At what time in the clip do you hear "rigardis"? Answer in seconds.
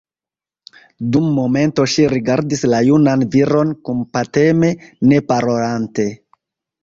2.13-2.63